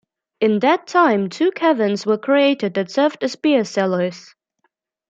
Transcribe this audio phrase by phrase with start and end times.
[0.39, 4.33] In that time, two caverns were created that served as beer cellars.